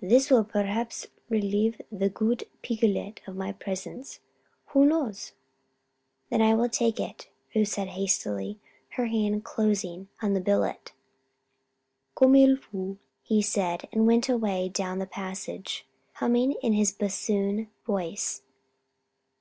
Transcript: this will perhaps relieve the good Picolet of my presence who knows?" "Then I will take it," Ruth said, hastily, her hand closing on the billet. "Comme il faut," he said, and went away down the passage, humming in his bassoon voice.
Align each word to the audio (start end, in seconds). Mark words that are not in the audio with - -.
this 0.00 0.30
will 0.30 0.44
perhaps 0.44 1.08
relieve 1.28 1.80
the 1.90 2.08
good 2.08 2.44
Picolet 2.62 3.20
of 3.26 3.34
my 3.34 3.50
presence 3.50 4.20
who 4.66 4.86
knows?" 4.86 5.32
"Then 6.30 6.40
I 6.40 6.54
will 6.54 6.68
take 6.68 7.00
it," 7.00 7.28
Ruth 7.52 7.66
said, 7.66 7.88
hastily, 7.88 8.60
her 8.90 9.06
hand 9.06 9.42
closing 9.42 10.06
on 10.22 10.34
the 10.34 10.40
billet. 10.40 10.92
"Comme 12.14 12.36
il 12.36 12.58
faut," 12.58 12.96
he 13.24 13.42
said, 13.42 13.88
and 13.90 14.06
went 14.06 14.28
away 14.28 14.68
down 14.68 15.00
the 15.00 15.04
passage, 15.04 15.84
humming 16.12 16.52
in 16.62 16.74
his 16.74 16.92
bassoon 16.92 17.66
voice. 17.84 18.42